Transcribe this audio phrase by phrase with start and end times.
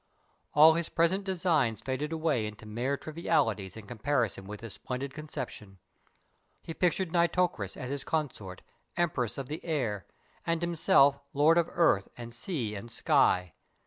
[0.55, 5.77] All his present designs faded away into mere trivialities in comparison with this splendid conception.
[6.63, 8.63] He pictured Nitocris, as his consort,
[8.97, 10.07] Empress of the air,
[10.43, 13.53] and himself Lord of earth and sea and sky.